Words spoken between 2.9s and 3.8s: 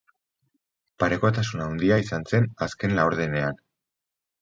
laurdenean.